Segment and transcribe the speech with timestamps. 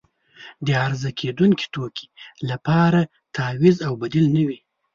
[0.65, 2.07] د عرضه کیدونکې توکي
[2.49, 2.99] لپاره
[3.35, 4.59] تعویض او بدیل نه وي.